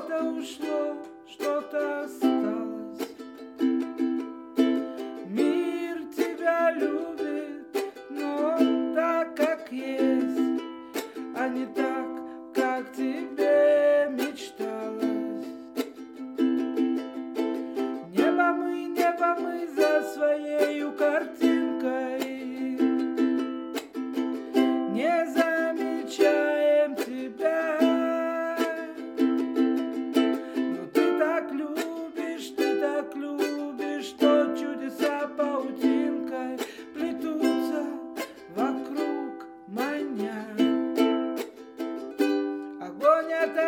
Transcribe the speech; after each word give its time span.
Что-то 0.00 0.24
ушло, 0.24 0.96
что-то 1.28 2.04
осталось. 2.04 3.08
Мир 5.26 5.98
тебя 6.16 6.72
любит, 6.72 7.92
но 8.08 8.94
так, 8.94 9.36
как 9.36 9.70
есть, 9.70 10.62
а 11.36 11.48
не 11.48 11.66
так, 11.66 12.06
как 12.54 12.90
тебе 12.92 14.08
мечталось. 14.10 15.46
Небо 18.16 18.52
мы, 18.54 18.84
небо 18.84 19.36
мы 19.38 19.68
за 19.68 20.02
своею 20.14 20.92
картинкой 20.92 21.49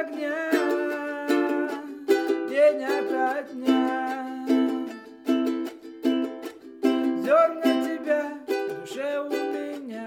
огня, 0.03 0.51
день 2.49 2.85
ото 2.85 3.53
дня. 3.53 4.47
Зерна 7.25 7.71
тебя 7.87 8.23
в 8.47 8.81
душе 8.81 9.21
у 9.21 9.31
меня 9.31 10.07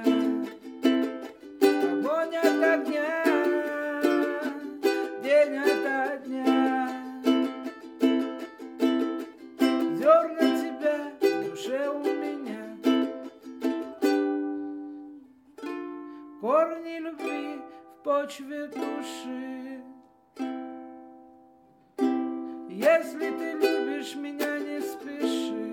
Огонь 1.61 2.35
от 2.35 2.61
огня, 2.73 3.23
день 5.23 5.57
ото 5.57 5.99
дня. 6.25 6.89
Зерна 9.97 10.47
тебя 10.61 10.97
в 11.21 11.49
душе 11.49 11.89
у 11.89 12.03
меня. 12.21 12.61
Корни 16.41 16.99
любви 16.99 17.44
почве 18.05 18.67
души. 18.67 19.81
Если 22.69 23.31
ты 23.31 23.53
любишь 23.53 24.13
меня, 24.13 24.59
не 24.59 24.79
спеши 24.79 25.64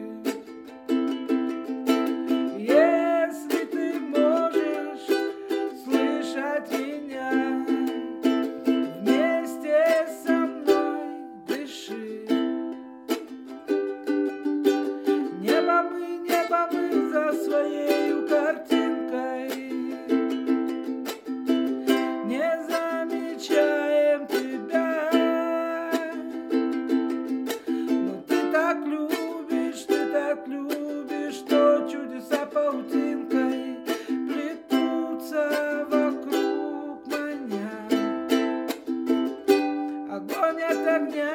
От 41.03 41.09
огня, 41.09 41.35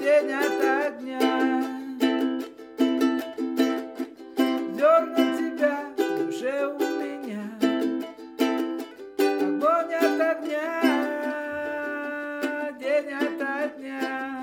день 0.00 0.32
ото 0.34 0.90
дня. 0.98 1.20
Зерна 4.76 5.24
тебя 5.38 5.76
в 5.96 5.98
душе 6.18 6.66
у 6.66 6.78
меня 6.78 7.44
Огонь 9.40 9.94
от 9.94 10.20
огня, 10.20 10.70
день 12.80 13.12
ото 13.14 13.54
дня 13.78 14.33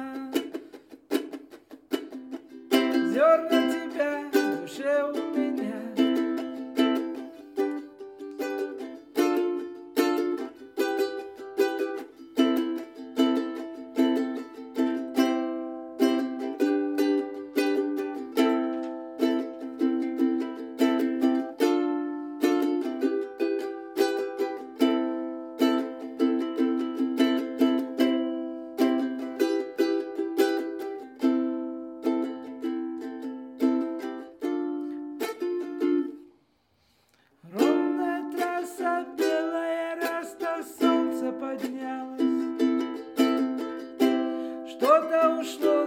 Что-то 44.81 45.37
ушло, 45.39 45.80